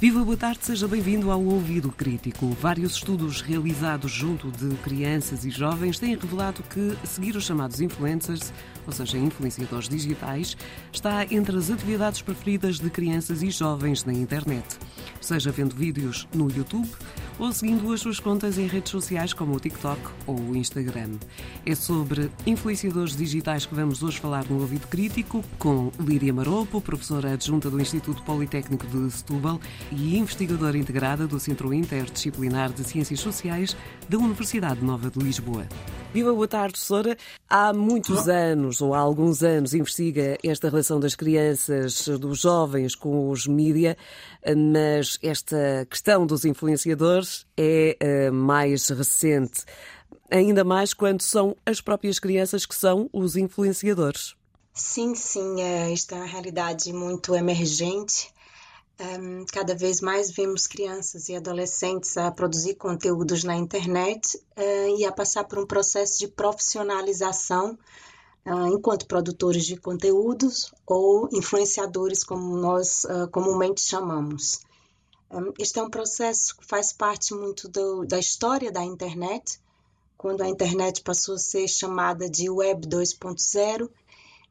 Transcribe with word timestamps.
Viva, 0.00 0.24
boa 0.24 0.34
tarde, 0.34 0.64
seja 0.64 0.88
bem-vindo 0.88 1.30
ao 1.30 1.44
Ouvido 1.44 1.92
Crítico. 1.92 2.48
Vários 2.58 2.94
estudos 2.94 3.42
realizados 3.42 4.10
junto 4.10 4.50
de 4.50 4.74
crianças 4.76 5.44
e 5.44 5.50
jovens 5.50 5.98
têm 5.98 6.16
revelado 6.16 6.62
que 6.62 6.96
seguir 7.06 7.36
os 7.36 7.44
chamados 7.44 7.82
influencers, 7.82 8.50
ou 8.86 8.94
seja, 8.94 9.18
influenciadores 9.18 9.90
digitais, 9.90 10.56
está 10.90 11.26
entre 11.30 11.54
as 11.54 11.70
atividades 11.70 12.22
preferidas 12.22 12.80
de 12.80 12.88
crianças 12.88 13.42
e 13.42 13.50
jovens 13.50 14.02
na 14.02 14.14
internet. 14.14 14.64
Seja 15.20 15.52
vendo 15.52 15.76
vídeos 15.76 16.26
no 16.34 16.50
YouTube 16.50 16.88
ou 17.40 17.50
seguindo 17.52 17.90
as 17.92 18.00
suas 18.00 18.20
contas 18.20 18.58
em 18.58 18.66
redes 18.66 18.90
sociais 18.90 19.32
como 19.32 19.56
o 19.56 19.58
TikTok 19.58 20.00
ou 20.26 20.38
o 20.38 20.56
Instagram. 20.56 21.12
É 21.64 21.74
sobre 21.74 22.30
influenciadores 22.46 23.16
digitais 23.16 23.64
que 23.64 23.74
vamos 23.74 24.02
hoje 24.02 24.20
falar 24.20 24.44
no 24.44 24.60
Ouvido 24.60 24.86
Crítico 24.86 25.42
com 25.58 25.90
Lídia 25.98 26.34
Maropo, 26.34 26.82
professora 26.82 27.32
adjunta 27.32 27.70
do 27.70 27.80
Instituto 27.80 28.22
Politécnico 28.22 28.86
de 28.86 29.10
Setúbal 29.10 29.58
e 29.90 30.18
investigadora 30.18 30.76
integrada 30.76 31.26
do 31.26 31.40
Centro 31.40 31.72
Interdisciplinar 31.72 32.70
de 32.72 32.84
Ciências 32.84 33.20
Sociais 33.20 33.74
da 34.06 34.18
Universidade 34.18 34.84
Nova 34.84 35.10
de 35.10 35.18
Lisboa. 35.18 35.66
Viva, 36.12 36.32
boa 36.32 36.48
tarde, 36.48 36.72
professora. 36.72 37.16
Há 37.48 37.72
muitos 37.72 38.28
anos, 38.28 38.80
ou 38.80 38.94
há 38.94 38.98
alguns 38.98 39.44
anos, 39.44 39.74
investiga 39.74 40.36
esta 40.42 40.68
relação 40.68 40.98
das 40.98 41.14
crianças, 41.14 42.08
dos 42.08 42.40
jovens 42.40 42.96
com 42.96 43.30
os 43.30 43.46
mídia, 43.46 43.96
mas 44.74 45.20
esta 45.22 45.86
questão 45.88 46.26
dos 46.26 46.44
influenciadores 46.44 47.46
é 47.56 47.96
uh, 48.02 48.32
mais 48.34 48.88
recente. 48.88 49.62
Ainda 50.28 50.64
mais 50.64 50.92
quando 50.92 51.22
são 51.22 51.56
as 51.64 51.80
próprias 51.80 52.18
crianças 52.18 52.66
que 52.66 52.74
são 52.74 53.08
os 53.12 53.36
influenciadores. 53.36 54.34
Sim, 54.74 55.14
sim, 55.14 55.62
é, 55.62 55.92
esta 55.92 56.16
é 56.16 56.18
uma 56.18 56.26
realidade 56.26 56.92
muito 56.92 57.36
emergente 57.36 58.32
um, 59.00 59.46
cada 59.50 59.74
vez 59.74 60.00
mais 60.00 60.30
vemos 60.30 60.66
crianças 60.66 61.28
e 61.28 61.34
adolescentes 61.34 62.16
a 62.16 62.30
produzir 62.30 62.74
conteúdos 62.74 63.42
na 63.44 63.56
internet 63.56 64.36
uh, 64.36 64.98
e 64.98 65.04
a 65.06 65.12
passar 65.12 65.44
por 65.44 65.58
um 65.58 65.66
processo 65.66 66.18
de 66.18 66.28
profissionalização 66.28 67.78
uh, 68.44 68.66
enquanto 68.66 69.06
produtores 69.06 69.64
de 69.64 69.76
conteúdos 69.76 70.72
ou 70.86 71.28
influenciadores, 71.32 72.22
como 72.22 72.56
nós 72.56 73.04
uh, 73.04 73.26
comumente 73.30 73.80
chamamos. 73.80 74.60
Um, 75.30 75.52
este 75.58 75.78
é 75.78 75.82
um 75.82 75.90
processo 75.90 76.56
que 76.58 76.66
faz 76.66 76.92
parte 76.92 77.32
muito 77.32 77.68
do, 77.68 78.04
da 78.04 78.18
história 78.18 78.70
da 78.70 78.84
internet, 78.84 79.58
quando 80.18 80.42
a 80.42 80.48
internet 80.48 81.00
passou 81.02 81.36
a 81.36 81.38
ser 81.38 81.66
chamada 81.68 82.28
de 82.28 82.50
Web 82.50 82.86
2.0 82.86 83.88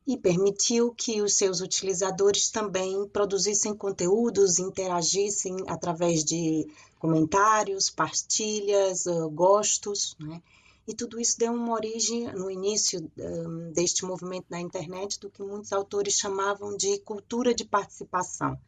e 0.09 0.17
permitiu 0.17 0.91
que 0.91 1.21
os 1.21 1.35
seus 1.35 1.61
utilizadores 1.61 2.49
também 2.49 3.07
produzissem 3.09 3.75
conteúdos, 3.75 4.57
interagissem 4.57 5.55
através 5.67 6.23
de 6.23 6.67
comentários, 6.97 7.91
partilhas, 7.91 9.05
uh, 9.05 9.29
gostos, 9.29 10.15
né? 10.19 10.41
E 10.87 10.95
tudo 10.95 11.19
isso 11.19 11.37
deu 11.37 11.53
uma 11.53 11.73
origem 11.73 12.25
no 12.33 12.49
início 12.49 13.07
um, 13.19 13.71
deste 13.71 14.03
movimento 14.03 14.47
na 14.49 14.59
internet 14.59 15.19
do 15.19 15.29
que 15.29 15.43
muitos 15.43 15.71
autores 15.71 16.15
chamavam 16.15 16.75
de 16.75 16.97
cultura 17.01 17.53
de 17.53 17.63
participação. 17.63 18.59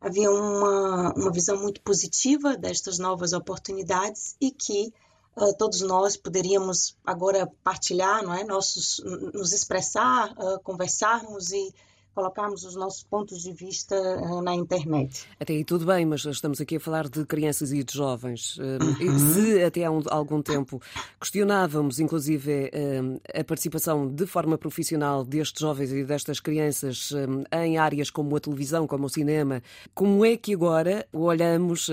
Havia 0.00 0.32
uma, 0.32 1.14
uma 1.14 1.30
visão 1.30 1.56
muito 1.62 1.80
positiva 1.82 2.56
destas 2.56 2.98
novas 2.98 3.32
oportunidades 3.32 4.34
e 4.40 4.50
que 4.50 4.92
uh, 5.36 5.54
todos 5.56 5.80
nós 5.82 6.16
poderíamos 6.16 6.96
agora 7.04 7.50
partilhar, 7.62 8.22
não 8.22 8.34
é? 8.34 8.44
Nossos, 8.44 9.00
nos 9.32 9.52
expressar, 9.52 10.32
uh, 10.32 10.58
conversarmos 10.60 11.52
e 11.52 11.74
colocarmos 12.16 12.64
os 12.64 12.74
nossos 12.74 13.04
pontos 13.04 13.42
de 13.42 13.52
vista 13.52 13.94
uh, 13.94 14.40
na 14.40 14.54
internet. 14.54 15.26
Até 15.38 15.52
aí 15.52 15.62
tudo 15.62 15.84
bem, 15.84 16.06
mas 16.06 16.24
estamos 16.24 16.62
aqui 16.62 16.76
a 16.76 16.80
falar 16.80 17.10
de 17.10 17.26
crianças 17.26 17.72
e 17.72 17.84
de 17.84 17.92
jovens. 17.92 18.56
Uhum. 18.56 19.18
Se 19.34 19.62
até 19.62 19.84
há 19.84 19.90
um, 19.90 20.00
algum 20.08 20.40
tempo 20.40 20.80
questionávamos, 21.20 22.00
inclusive, 22.00 22.70
a 23.34 23.44
participação 23.44 24.08
de 24.08 24.26
forma 24.26 24.56
profissional 24.56 25.24
destes 25.24 25.60
jovens 25.60 25.92
e 25.92 26.02
destas 26.04 26.40
crianças 26.40 27.12
em 27.52 27.76
áreas 27.76 28.08
como 28.08 28.34
a 28.34 28.40
televisão, 28.40 28.86
como 28.86 29.04
o 29.04 29.10
cinema, 29.10 29.62
como 29.94 30.24
é 30.24 30.38
que 30.38 30.54
agora 30.54 31.06
olhamos 31.12 31.90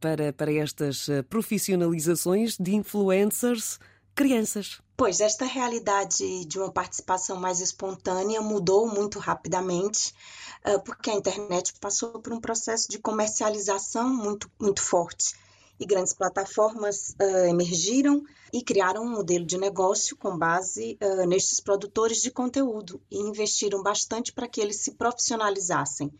para, 0.00 0.32
para 0.34 0.52
estas 0.52 1.08
profissionalizações 1.30 2.58
de 2.58 2.74
influencers 2.74 3.78
crianças? 4.14 4.80
Pois, 4.96 5.20
esta 5.20 5.44
realidade 5.44 6.44
de 6.44 6.58
uma 6.58 6.70
participação 6.70 7.36
mais 7.36 7.60
espontânea 7.60 8.40
mudou 8.40 8.86
muito 8.86 9.18
rapidamente, 9.18 10.14
porque 10.84 11.10
a 11.10 11.14
internet 11.14 11.74
passou 11.80 12.20
por 12.20 12.32
um 12.32 12.40
processo 12.40 12.88
de 12.88 12.98
comercialização 12.98 14.08
muito, 14.08 14.50
muito 14.58 14.80
forte. 14.80 15.34
E 15.78 15.84
grandes 15.84 16.12
plataformas 16.12 17.16
uh, 17.20 17.46
emergiram 17.48 18.22
e 18.52 18.62
criaram 18.62 19.02
um 19.02 19.10
modelo 19.10 19.44
de 19.44 19.58
negócio 19.58 20.16
com 20.16 20.38
base 20.38 20.96
uh, 21.02 21.26
nestes 21.26 21.58
produtores 21.58 22.22
de 22.22 22.30
conteúdo 22.30 23.02
e 23.10 23.18
investiram 23.18 23.82
bastante 23.82 24.32
para 24.32 24.46
que 24.46 24.60
eles 24.60 24.76
se 24.76 24.92
profissionalizassem. 24.92 26.12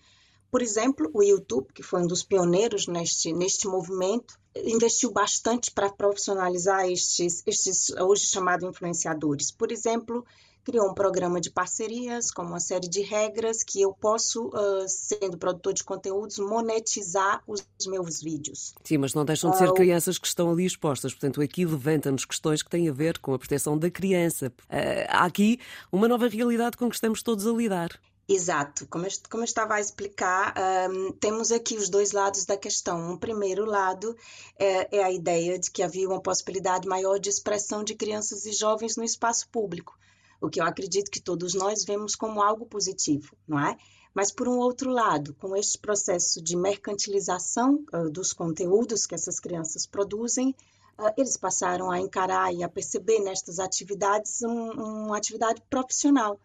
Por 0.54 0.62
exemplo, 0.62 1.10
o 1.12 1.20
YouTube, 1.20 1.66
que 1.74 1.82
foi 1.82 2.00
um 2.00 2.06
dos 2.06 2.22
pioneiros 2.22 2.86
neste, 2.86 3.32
neste 3.32 3.66
movimento, 3.66 4.38
investiu 4.54 5.10
bastante 5.10 5.68
para 5.68 5.90
profissionalizar 5.90 6.88
estes, 6.88 7.42
estes 7.44 7.90
hoje 7.90 8.26
chamados 8.26 8.64
influenciadores. 8.64 9.50
Por 9.50 9.72
exemplo, 9.72 10.24
criou 10.62 10.88
um 10.88 10.94
programa 10.94 11.40
de 11.40 11.50
parcerias 11.50 12.30
com 12.30 12.42
uma 12.42 12.60
série 12.60 12.88
de 12.88 13.02
regras 13.02 13.64
que 13.64 13.82
eu 13.82 13.92
posso, 13.92 14.46
uh, 14.46 14.86
sendo 14.86 15.36
produtor 15.36 15.74
de 15.74 15.82
conteúdos, 15.82 16.38
monetizar 16.38 17.42
os 17.48 17.66
meus 17.88 18.22
vídeos. 18.22 18.76
Sim, 18.84 18.98
mas 18.98 19.12
não 19.12 19.24
deixam 19.24 19.50
de 19.50 19.58
ser 19.58 19.68
uh, 19.68 19.74
crianças 19.74 20.18
que 20.18 20.26
estão 20.28 20.52
ali 20.52 20.66
expostas. 20.66 21.12
Portanto, 21.12 21.40
aqui 21.40 21.66
levanta-nos 21.66 22.24
questões 22.24 22.62
que 22.62 22.70
têm 22.70 22.88
a 22.88 22.92
ver 22.92 23.18
com 23.18 23.34
a 23.34 23.38
proteção 23.40 23.76
da 23.76 23.90
criança. 23.90 24.52
Uh, 24.70 25.04
há 25.08 25.24
aqui 25.24 25.58
uma 25.90 26.06
nova 26.06 26.28
realidade 26.28 26.76
com 26.76 26.88
que 26.88 26.94
estamos 26.94 27.24
todos 27.24 27.44
a 27.44 27.50
lidar. 27.50 28.00
Exato, 28.26 28.86
como 28.86 29.04
eu, 29.04 29.10
como 29.28 29.42
eu 29.42 29.44
estava 29.44 29.74
a 29.74 29.80
explicar, 29.80 30.54
um, 30.90 31.12
temos 31.12 31.52
aqui 31.52 31.76
os 31.76 31.90
dois 31.90 32.12
lados 32.12 32.46
da 32.46 32.56
questão. 32.56 33.12
Um 33.12 33.18
primeiro 33.18 33.66
lado 33.66 34.16
é, 34.58 34.96
é, 34.96 35.04
a 35.04 35.12
ideia 35.12 35.58
de 35.58 35.70
que 35.70 35.82
havia 35.82 36.08
uma 36.08 36.22
possibilidade 36.22 36.88
maior 36.88 37.18
de 37.18 37.28
expressão 37.28 37.84
de 37.84 37.94
crianças 37.94 38.46
e 38.46 38.52
jovens 38.52 38.96
no 38.96 39.04
espaço 39.04 39.46
público, 39.50 39.98
o 40.40 40.48
que 40.48 40.58
eu 40.58 40.64
acredito 40.64 41.10
que 41.10 41.20
todos 41.20 41.52
nós 41.52 41.84
vemos 41.84 42.14
como 42.16 42.40
algo 42.40 42.64
positivo, 42.64 43.36
não 43.46 43.58
é? 43.58 43.76
Mas, 44.14 44.30
por 44.30 44.48
um 44.48 44.56
outro 44.56 44.90
lado, 44.90 45.34
com 45.34 45.54
este 45.54 45.76
processo 45.78 46.40
de 46.40 46.56
mercantilização 46.56 47.84
uh, 47.92 48.08
dos 48.08 48.32
conteúdos 48.32 49.06
que 49.06 49.14
essas 49.14 49.38
crianças 49.38 49.84
produzem, 49.84 50.54
uh, 50.98 51.12
eles 51.18 51.36
passaram 51.36 51.90
a 51.90 52.00
encarar 52.00 52.54
e 52.54 52.62
a 52.62 52.68
perceber 52.70 53.18
nestas 53.18 53.58
atividades 53.58 54.40
um, 54.40 54.70
uma 54.70 55.16
atividade 55.18 55.60
profissional 55.68 56.40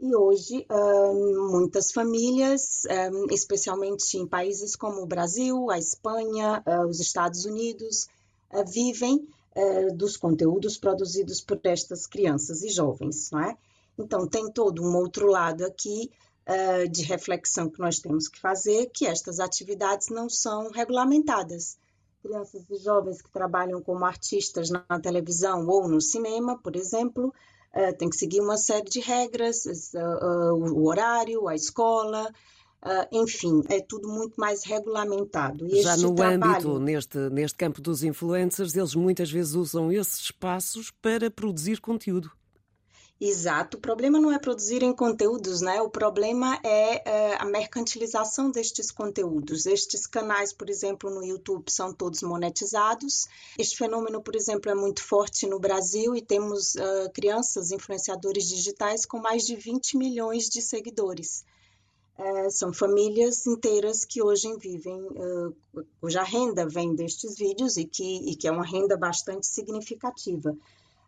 e 0.00 0.16
hoje, 0.16 0.66
muitas 1.50 1.92
famílias, 1.92 2.84
especialmente 3.30 4.16
em 4.16 4.26
países 4.26 4.74
como 4.74 5.02
o 5.02 5.06
Brasil, 5.06 5.70
a 5.70 5.78
Espanha, 5.78 6.62
ah, 6.64 6.86
os 6.86 7.00
Estados 7.00 7.44
Unidos, 7.44 8.08
ah, 8.50 8.62
vivem 8.62 9.28
ah, 9.54 9.94
dos 9.94 10.16
conteúdos 10.16 10.78
produzidos 10.78 11.42
por 11.42 11.60
estas 11.64 12.06
crianças 12.06 12.62
e 12.62 12.70
jovens, 12.70 13.30
não 13.30 13.40
é? 13.40 13.58
Então, 13.98 14.26
tem 14.26 14.50
todo 14.50 14.82
um 14.82 14.96
outro 14.96 15.26
lado 15.26 15.64
aqui 15.64 16.10
de 16.90 17.02
reflexão 17.02 17.70
que 17.70 17.78
nós 17.78 18.00
temos 18.00 18.26
que 18.26 18.40
fazer, 18.40 18.86
que 18.86 19.06
estas 19.06 19.38
atividades 19.38 20.08
não 20.08 20.28
são 20.28 20.68
regulamentadas. 20.70 21.78
Crianças 22.22 22.68
e 22.68 22.76
jovens 22.76 23.22
que 23.22 23.30
trabalham 23.30 23.80
como 23.80 24.04
artistas 24.04 24.68
na 24.68 24.82
televisão 25.00 25.68
ou 25.68 25.86
no 25.86 26.00
cinema, 26.00 26.58
por 26.58 26.74
exemplo, 26.74 27.32
uh, 27.74 27.96
tem 27.98 28.08
que 28.08 28.16
seguir 28.16 28.40
uma 28.40 28.56
série 28.56 28.88
de 28.88 29.00
regras, 29.00 29.64
uh, 29.94 30.54
o 30.54 30.86
horário, 30.88 31.48
a 31.48 31.54
escola, 31.54 32.30
Uh, 32.82 33.04
enfim, 33.12 33.62
é 33.68 33.78
tudo 33.78 34.08
muito 34.08 34.40
mais 34.40 34.64
regulamentado. 34.64 35.66
E 35.66 35.82
Já 35.82 35.98
no 35.98 36.14
trabalho... 36.14 36.50
âmbito, 36.50 36.80
neste, 36.80 37.18
neste 37.28 37.58
campo 37.58 37.78
dos 37.78 38.02
influencers, 38.02 38.74
eles 38.74 38.94
muitas 38.94 39.30
vezes 39.30 39.54
usam 39.54 39.92
esses 39.92 40.18
espaços 40.18 40.90
para 41.02 41.30
produzir 41.30 41.78
conteúdo. 41.78 42.30
Exato. 43.20 43.76
O 43.76 43.80
problema 43.80 44.18
não 44.18 44.32
é 44.32 44.38
produzirem 44.38 44.94
conteúdos, 44.94 45.60
né? 45.60 45.82
O 45.82 45.90
problema 45.90 46.58
é, 46.64 47.02
é, 47.06 47.36
a 47.36 47.44
mercantilização 47.44 48.50
destes 48.50 48.90
conteúdos. 48.90 49.66
Estes 49.66 50.06
canais, 50.06 50.54
por 50.54 50.70
exemplo, 50.70 51.10
no 51.10 51.22
YouTube, 51.22 51.70
são 51.70 51.92
todos 51.92 52.22
monetizados. 52.22 53.28
Este 53.58 53.76
fenômeno, 53.76 54.22
por 54.22 54.34
exemplo, 54.34 54.70
é 54.70 54.74
muito 54.74 55.04
forte 55.04 55.46
no 55.46 55.60
Brasil 55.60 56.16
e 56.16 56.22
temos 56.22 56.76
uh, 56.76 57.10
crianças 57.12 57.70
influenciadores 57.70 58.48
digitais 58.48 59.04
com 59.04 59.18
mais 59.18 59.44
de 59.44 59.54
20 59.54 59.98
milhões 59.98 60.48
de 60.48 60.62
seguidores. 60.62 61.44
É, 62.16 62.48
são 62.48 62.72
famílias 62.72 63.46
inteiras 63.46 64.02
que 64.04 64.22
hoje 64.22 64.48
vivem, 64.56 64.98
uh, 64.98 65.84
cuja 66.00 66.22
renda 66.22 66.66
vem 66.66 66.94
destes 66.94 67.36
vídeos 67.36 67.76
e 67.76 67.84
que, 67.84 68.30
e 68.30 68.34
que 68.34 68.48
é 68.48 68.50
uma 68.50 68.64
renda 68.64 68.96
bastante 68.96 69.46
significativa. 69.46 70.56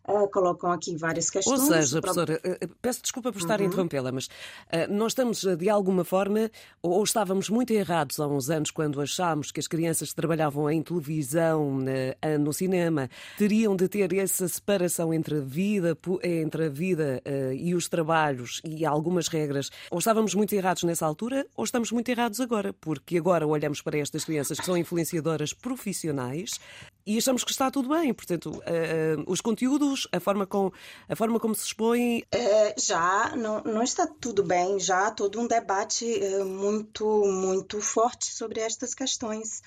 Uh, 0.05 0.27
colocam 0.29 0.69
aqui 0.69 0.97
várias 0.97 1.29
questões. 1.29 1.61
Ou 1.61 1.67
seja, 1.67 2.01
professora, 2.01 2.41
uh, 2.45 2.67
peço 2.81 3.01
desculpa 3.01 3.31
por 3.31 3.39
estar 3.39 3.59
uhum. 3.59 3.65
a 3.65 3.69
interrompê-la, 3.69 4.11
mas 4.11 4.25
uh, 4.25 4.91
nós 4.91 5.13
estamos, 5.13 5.45
de 5.57 5.69
alguma 5.69 6.03
forma, 6.03 6.51
ou, 6.81 6.91
ou, 6.91 7.03
estávamos 7.05 7.49
muito 7.49 7.71
errados 7.71 8.19
há 8.19 8.27
uns 8.27 8.49
anos 8.49 8.69
quando 8.69 8.99
achámos 8.99 9.49
que 9.49 9.61
as 9.61 9.67
crianças 9.67 10.09
que 10.09 10.15
trabalhavam 10.15 10.69
em 10.69 10.81
televisão, 10.81 11.79
no 12.39 12.51
cinema, 12.51 13.09
teriam 13.37 13.75
de 13.75 13.87
ter 13.87 14.13
essa 14.13 14.47
separação 14.47 15.13
entre 15.13 15.37
a 15.37 15.41
vida, 15.41 15.97
entre 16.21 16.65
a 16.65 16.69
vida 16.69 17.21
e 17.55 17.73
os 17.73 17.87
trabalhos 17.87 18.61
e 18.65 18.85
algumas 18.85 19.27
regras. 19.27 19.69
Ou 19.89 19.99
estávamos 19.99 20.33
muito 20.35 20.53
errados 20.53 20.83
nessa 20.83 21.05
altura, 21.05 21.47
ou 21.55 21.63
estamos 21.63 21.91
muito 21.91 22.09
errados 22.09 22.39
agora, 22.39 22.73
porque 22.73 23.17
agora 23.17 23.47
olhamos 23.47 23.81
para 23.81 23.97
estas 23.97 24.25
crianças 24.25 24.59
que 24.59 24.65
são 24.65 24.77
influenciadoras 24.77 25.53
profissionais 25.53 26.59
e 27.05 27.17
achamos 27.17 27.43
que 27.43 27.51
está 27.51 27.69
tudo 27.69 27.89
bem. 27.89 28.13
Portanto, 28.13 28.49
uh, 28.51 29.23
os 29.27 29.41
conteúdos, 29.41 30.07
a 30.11 30.19
forma, 30.19 30.45
com, 30.45 30.71
a 31.07 31.15
forma 31.15 31.39
como 31.39 31.55
se 31.55 31.65
expõe. 31.65 32.23
É, 32.31 32.75
já 32.79 33.35
não, 33.35 33.61
não 33.63 33.83
está 33.83 34.07
tudo 34.07 34.43
bem, 34.43 34.79
já 34.79 35.07
há 35.07 35.11
todo 35.11 35.39
um 35.39 35.47
debate 35.47 36.05
uh, 36.05 36.45
muito, 36.45 37.05
muito 37.25 37.81
forte 37.81 38.31
sobre 38.31 38.59
estas 38.59 38.93
questões. 38.93 39.61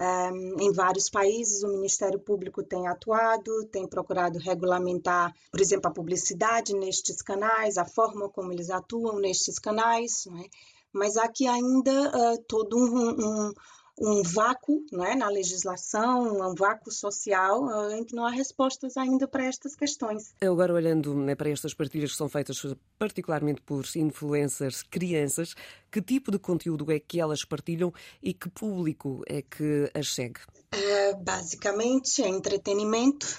Um, 0.00 0.56
em 0.58 0.72
vários 0.72 1.10
países, 1.10 1.62
o 1.62 1.68
Ministério 1.68 2.18
Público 2.18 2.62
tem 2.62 2.88
atuado, 2.88 3.66
tem 3.66 3.86
procurado 3.86 4.38
regulamentar, 4.38 5.30
por 5.50 5.60
exemplo, 5.60 5.90
a 5.90 5.92
publicidade 5.92 6.72
nestes 6.72 7.20
canais, 7.20 7.76
a 7.76 7.84
forma 7.84 8.30
como 8.30 8.50
eles 8.50 8.70
atuam 8.70 9.18
nestes 9.18 9.58
canais, 9.58 10.26
é? 10.26 10.48
mas 10.90 11.18
há 11.18 11.24
aqui 11.24 11.46
ainda 11.46 11.92
uh, 12.16 12.42
todo 12.48 12.78
um, 12.78 13.10
um 13.10 13.52
um 14.00 14.22
vácuo 14.22 14.82
é, 15.04 15.14
na 15.14 15.28
legislação, 15.28 16.40
um 16.40 16.54
vácuo 16.54 16.90
social, 16.90 17.64
uh, 17.64 17.92
em 17.92 18.02
que 18.02 18.14
não 18.16 18.24
há 18.24 18.30
respostas 18.30 18.96
ainda 18.96 19.28
para 19.28 19.44
estas 19.44 19.76
questões. 19.76 20.34
Agora, 20.40 20.72
olhando 20.72 21.14
né, 21.14 21.34
para 21.34 21.50
estas 21.50 21.74
partilhas 21.74 22.12
que 22.12 22.16
são 22.16 22.28
feitas 22.28 22.64
particularmente 22.98 23.60
por 23.60 23.84
influencers 23.94 24.82
crianças, 24.82 25.54
que 25.90 26.00
tipo 26.00 26.30
de 26.30 26.38
conteúdo 26.38 26.90
é 26.90 26.98
que 26.98 27.20
elas 27.20 27.44
partilham 27.44 27.92
e 28.22 28.32
que 28.32 28.48
público 28.48 29.22
é 29.26 29.42
que 29.42 29.90
as 29.92 30.14
segue? 30.14 30.40
Uh, 30.74 31.22
basicamente, 31.22 32.22
é 32.22 32.28
entretenimento, 32.28 33.38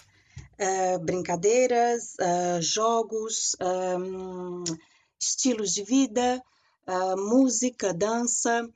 uh, 0.60 1.00
brincadeiras, 1.00 2.16
jogos, 2.60 3.56
um, 3.60 4.64
estilos 5.20 5.72
de 5.74 5.84
vida, 5.84 6.42
música, 7.18 7.94
dança. 7.94 8.68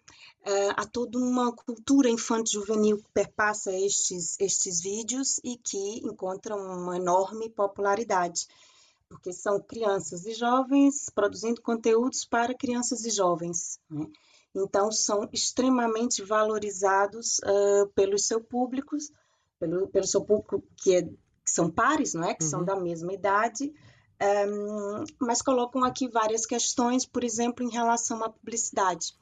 Uh, 0.46 0.74
há 0.78 0.86
toda 0.86 1.18
uma 1.18 1.52
cultura 1.52 2.08
infanto-juvenil 2.08 2.98
que 2.98 3.10
perpassa 3.12 3.74
estes, 3.74 4.40
estes 4.40 4.80
vídeos 4.80 5.40
e 5.44 5.58
que 5.58 5.98
encontram 6.06 6.60
uma 6.60 6.98
enorme 6.98 7.50
popularidade, 7.50 8.46
porque 9.10 9.34
são 9.34 9.60
crianças 9.60 10.24
e 10.28 10.36
jovens 10.36 11.10
produzindo 11.10 11.60
conteúdos 11.64 12.26
para 12.26 12.54
crianças 12.54 13.06
e 13.06 13.10
jovens. 13.10 13.80
Né? 13.90 14.06
Então, 14.54 14.92
são 14.92 15.28
extremamente 15.34 16.22
valorizados 16.22 17.40
uh, 17.40 17.88
pelos 17.96 18.28
seus 18.28 18.44
públicos, 18.44 19.12
pelo, 19.60 19.88
pelo 19.88 20.06
seu 20.06 20.24
público 20.24 20.64
que, 20.78 20.96
é, 20.96 21.02
que 21.02 21.52
são 21.52 21.72
pares, 21.72 22.14
não 22.14 22.24
é? 22.24 22.36
que 22.36 22.44
uhum. 22.44 22.50
são 22.52 22.64
da 22.64 22.76
mesma 22.76 23.12
idade, 23.12 23.74
um, 24.48 25.04
mas 25.20 25.42
colocam 25.42 25.84
aqui 25.84 26.08
várias 26.08 26.46
questões, 26.46 27.04
por 27.04 27.24
exemplo, 27.24 27.66
em 27.66 27.72
relação 27.72 28.24
à 28.24 28.30
publicidade 28.30 29.16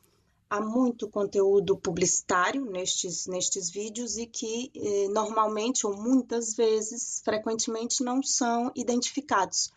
há 0.54 0.62
muito 0.62 1.10
conteúdo 1.10 1.76
publicitário 1.76 2.64
nestes, 2.66 3.26
nestes 3.26 3.72
vídeos 3.72 4.18
e 4.18 4.28
que 4.28 4.72
eh, 4.76 5.08
normalmente 5.10 5.88
ou 5.88 5.98
muitas 5.98 6.54
vezes, 6.54 7.24
frequentemente, 7.26 8.04
não 8.04 8.22
são 8.22 8.72
identificados. 8.76 9.72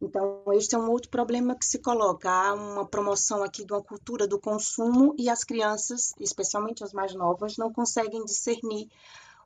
Então, 0.00 0.42
este 0.54 0.74
é 0.74 0.78
um 0.78 0.90
outro 0.90 1.10
problema 1.10 1.54
que 1.54 1.66
se 1.66 1.78
coloca. 1.78 2.30
Há 2.30 2.54
uma 2.54 2.86
promoção 2.86 3.42
aqui 3.42 3.66
de 3.66 3.72
uma 3.74 3.82
cultura 3.82 4.26
do 4.26 4.38
consumo 4.40 5.14
e 5.18 5.28
as 5.28 5.44
crianças, 5.44 6.14
especialmente 6.18 6.82
as 6.82 6.94
mais 6.94 7.14
novas, 7.14 7.58
não 7.58 7.70
conseguem 7.70 8.24
discernir 8.24 8.88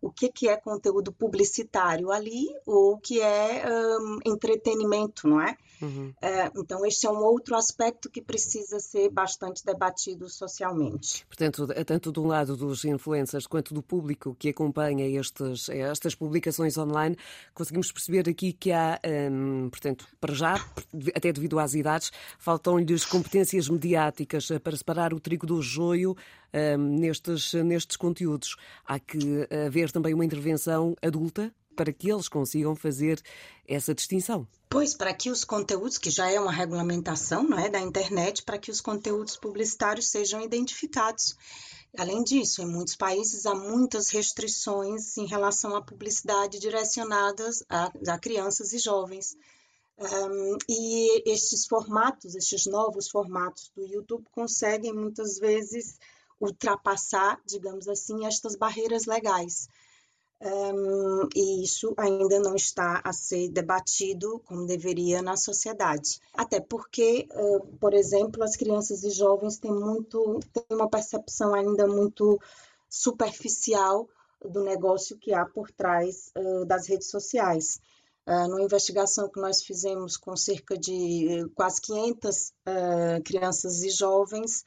o 0.01 0.11
que, 0.11 0.31
que 0.31 0.49
é 0.49 0.57
conteúdo 0.57 1.13
publicitário 1.13 2.11
ali 2.11 2.47
ou 2.67 2.95
o 2.95 2.99
que 2.99 3.21
é 3.21 3.65
um, 4.01 4.19
entretenimento, 4.25 5.29
não 5.29 5.41
é? 5.41 5.57
Uhum. 5.81 6.13
é? 6.21 6.51
Então, 6.57 6.85
este 6.85 7.07
é 7.07 7.11
um 7.11 7.23
outro 7.23 7.57
aspecto 7.57 8.11
que 8.11 8.21
precisa 8.21 8.81
ser 8.81 9.11
bastante 9.11 9.65
debatido 9.65 10.29
socialmente. 10.29 11.25
Portanto, 11.27 11.67
tanto 11.87 12.13
do 12.13 12.25
lado 12.25 12.57
dos 12.57 12.85
influencers 12.85 13.47
quanto 13.47 13.73
do 13.75 13.83
público 13.83 14.37
que 14.39 14.49
acompanha 14.49 15.07
estes, 15.07 15.69
estas 15.69 16.15
publicações 16.15 16.77
online, 16.77 17.17
conseguimos 17.55 17.93
perceber 17.93 18.29
aqui 18.29 18.53
que 18.53 18.73
há, 18.73 18.99
um, 19.31 19.69
portanto, 19.71 20.07
para 20.21 20.35
já, 20.35 20.55
até 21.15 21.33
devido 21.33 21.59
às 21.59 21.75
idades, 21.75 22.11
faltam-lhes 22.39 23.05
competências 23.05 23.69
mediáticas 23.69 24.49
para 24.63 24.77
separar 24.77 25.15
o 25.15 25.21
trigo 25.21 25.47
do 25.47 25.63
joio 25.63 26.17
nestes, 26.79 27.55
nestes 27.55 27.97
conteúdos. 27.97 28.57
Há 28.85 28.99
que 28.99 29.47
haver 29.67 29.91
também 29.91 30.15
uma 30.15 30.25
intervenção 30.25 30.97
adulta 31.03 31.53
para 31.79 31.93
que 31.93 32.11
eles 32.11 32.29
consigam 32.29 32.75
fazer 32.75 33.23
essa 33.67 33.95
distinção. 33.95 34.49
Pois, 34.69 34.95
para 34.95 35.15
que 35.15 35.31
os 35.31 35.45
conteúdos, 35.45 35.97
que 35.97 36.11
já 36.11 36.29
é 36.29 36.41
uma 36.41 36.51
regulamentação 36.51 37.45
não 37.45 37.57
é, 37.57 37.71
da 37.71 37.81
internet, 37.81 38.43
para 38.43 38.59
que 38.59 38.71
os 38.71 38.81
conteúdos 38.81 39.37
publicitários 39.37 40.11
sejam 40.11 40.43
identificados. 40.43 41.37
Além 41.97 42.25
disso, 42.25 42.61
em 42.61 42.67
muitos 42.67 42.97
países 42.97 43.47
há 43.47 43.55
muitas 43.55 44.11
restrições 44.11 45.17
em 45.17 45.27
relação 45.27 45.77
à 45.77 45.81
publicidade 45.81 46.59
direcionadas 46.59 47.63
a, 47.69 47.93
a 48.09 48.19
crianças 48.19 48.73
e 48.73 48.79
jovens. 48.79 49.37
Um, 49.99 50.59
e 50.69 51.31
estes 51.31 51.67
formatos, 51.67 52.35
estes 52.35 52.67
novos 52.67 53.09
formatos 53.09 53.71
do 53.75 53.87
YouTube 53.87 54.25
conseguem 54.33 54.93
muitas 54.93 55.39
vezes 55.39 55.97
ultrapassar, 56.41 57.41
digamos 57.47 57.89
assim, 57.89 58.27
estas 58.27 58.57
barreiras 58.57 59.07
legais. 59.07 59.69
Um, 60.41 61.29
e 61.35 61.65
isso 61.65 61.93
ainda 61.97 62.39
não 62.39 62.55
está 62.55 63.01
a 63.05 63.13
ser 63.13 63.49
debatido 63.49 64.41
como 64.45 64.67
deveria 64.67 65.21
na 65.21 65.37
sociedade. 65.37 66.21
Até 66.33 66.61
porque, 66.61 67.29
uh, 67.33 67.67
por 67.79 67.93
exemplo, 67.93 68.45
as 68.45 68.55
crianças 68.55 69.03
e 69.03 69.11
jovens 69.11 69.59
têm, 69.59 69.73
muito, 69.73 70.39
têm 70.53 70.65
uma 70.71 70.89
percepção 70.89 71.55
ainda 71.55 71.89
muito 71.89 72.41
superficial 72.89 74.09
do 74.41 74.63
negócio 74.63 75.19
que 75.19 75.35
há 75.35 75.45
por 75.45 75.73
trás 75.73 76.31
uh, 76.37 76.65
das 76.65 76.87
redes 76.87 77.11
sociais. 77.11 77.81
Uh, 78.25 78.47
numa 78.47 78.63
investigação 78.63 79.29
que 79.29 79.41
nós 79.41 79.63
fizemos 79.63 80.17
com 80.17 80.37
cerca 80.37 80.79
de 80.79 81.51
quase 81.55 81.81
500 81.81 82.53
crianças 83.25 83.83
e 83.83 83.91
jovens, 83.91 84.65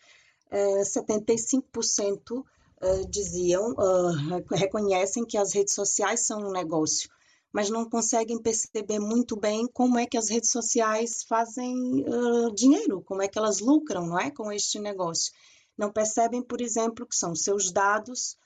75% 0.52 2.40
uh, 2.40 3.08
diziam, 3.10 3.72
uh, 3.72 4.44
reconhecem 4.52 5.26
que 5.26 5.38
as 5.38 5.54
redes 5.54 5.74
sociais 5.74 6.26
são 6.26 6.48
um 6.48 6.52
negócio, 6.52 7.10
mas 7.54 7.70
não 7.70 7.90
conseguem 7.90 8.42
perceber 8.42 9.00
muito 9.00 9.36
bem 9.36 9.68
como 9.68 9.98
é 9.98 10.06
que 10.06 10.18
as 10.18 10.30
redes 10.30 10.52
sociais 10.52 11.24
fazem 11.24 11.76
uh, 12.02 12.54
dinheiro, 12.54 13.02
como 13.02 13.22
é 13.22 13.28
que 13.28 13.38
elas 13.38 13.60
lucram, 13.60 14.08
não 14.08 14.20
é, 14.20 14.32
com 14.32 14.52
este 14.52 14.80
negócio. 14.80 15.32
Não 15.78 15.92
percebem, 15.92 16.42
por 16.42 16.62
exemplo, 16.62 17.06
que 17.06 17.16
são 17.16 17.36
seus 17.36 17.72
dados 17.72 18.38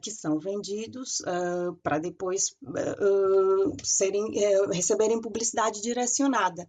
que 0.00 0.10
são 0.10 0.38
vendidos 0.38 1.20
para 1.82 1.98
depois 1.98 2.56
serem, 3.84 4.30
receberem 4.72 5.20
publicidade 5.20 5.82
direcionada. 5.82 6.66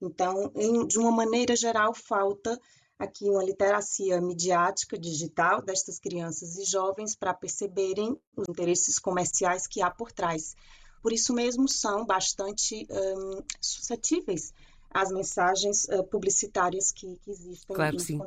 Então, 0.00 0.50
em, 0.56 0.84
de 0.86 0.98
uma 0.98 1.12
maneira 1.12 1.54
geral, 1.54 1.94
falta 1.94 2.58
aqui 2.98 3.30
uma 3.30 3.44
literacia 3.44 4.20
midiática 4.20 4.98
digital 4.98 5.62
destas 5.62 5.98
crianças 5.98 6.56
e 6.56 6.64
jovens 6.64 7.14
para 7.14 7.32
perceberem 7.32 8.18
os 8.36 8.48
interesses 8.48 8.98
comerciais 8.98 9.66
que 9.66 9.80
há 9.80 9.90
por 9.90 10.10
trás. 10.10 10.56
Por 11.00 11.12
isso 11.12 11.32
mesmo 11.32 11.68
são 11.68 12.04
bastante 12.04 12.86
um, 12.90 13.42
suscetíveis 13.60 14.52
as 14.92 15.12
mensagens 15.12 15.84
uh, 15.90 16.02
publicitárias 16.04 16.90
que, 16.90 17.18
que, 17.22 17.30
existem 17.30 17.76
claro 17.76 17.96
que 17.96 18.02
sim. 18.02 18.18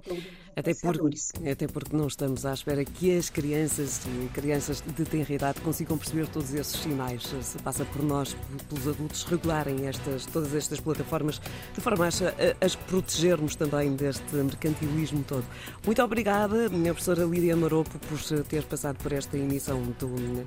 até 0.56 0.74
porque, 0.75 1.50
até 1.50 1.68
porque 1.68 1.96
não 1.96 2.08
estamos 2.08 2.46
à 2.46 2.53
espera 2.53 2.86
que 2.86 3.18
as 3.18 3.30
crianças 3.30 4.01
e 4.06 4.27
crianças 4.30 4.82
de 4.82 5.06
tenra 5.06 5.34
idade 5.34 5.62
consigam 5.62 5.98
perceber 5.98 6.27
todos 6.27 6.53
esses 6.53 6.80
sinais. 6.80 7.24
Se 7.41 7.58
passa 7.60 7.84
por 7.86 8.03
nós, 8.03 8.36
pelos 8.70 8.88
adultos, 8.88 9.24
regularem 9.24 9.88
estas, 9.88 10.25
todas 10.27 10.53
estas 10.53 10.80
plataformas 10.80 11.41
de 11.74 11.82
forma 11.82 12.08
a, 12.08 12.65
as 12.65 12.75
protegermos 12.75 13.56
também 13.56 13.96
deste 13.96 14.36
mercantilismo 14.36 15.24
todo. 15.24 15.46
Muito 15.84 16.01
obrigada, 16.03 16.70
minha 16.70 16.94
professora 16.94 17.25
Lídia 17.25 17.56
Maropo, 17.56 17.98
por 18.00 18.44
ter 18.46 18.63
passado 18.63 18.98
por 18.98 19.12
esta 19.12 19.38
emissão 19.38 19.82
do 20.00 20.08
uh, 20.08 20.46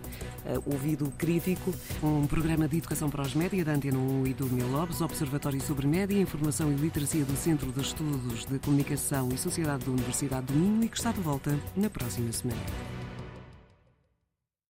Ouvido 0.66 1.12
Crítico, 1.18 1.74
um 2.02 2.26
programa 2.26 2.68
de 2.68 2.78
educação 2.78 3.10
para 3.10 3.22
os 3.22 3.34
média 3.34 3.64
da 3.64 3.72
Antena 3.72 3.98
1 3.98 4.26
e 4.28 4.34
do 4.34 4.46
Mil 4.46 4.68
Lobos, 4.68 5.00
Observatório 5.00 5.60
sobre 5.60 5.86
Média 5.86 6.03
Média, 6.04 6.20
Informação 6.20 6.70
e 6.70 6.74
Literacia 6.74 7.24
do 7.24 7.34
Centro 7.34 7.72
de 7.72 7.80
Estudos 7.80 8.44
de 8.44 8.58
Comunicação 8.58 9.30
e 9.32 9.38
Sociedade 9.38 9.86
da 9.86 9.90
Universidade 9.90 10.44
do 10.44 10.52
Minho 10.52 10.84
e 10.84 10.88
que 10.88 10.98
está 10.98 11.12
de 11.12 11.20
volta 11.20 11.58
na 11.74 11.88
próxima 11.88 12.30
semana. 12.30 12.60